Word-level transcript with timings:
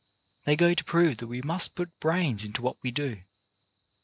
They 0.45 0.55
go 0.55 0.73
to 0.73 0.83
prove 0.83 1.17
that 1.17 1.27
we 1.27 1.43
must 1.43 1.75
put 1.75 1.99
brains 1.99 2.43
into 2.43 2.63
what 2.63 2.81
we 2.81 2.89
do. 2.89 3.21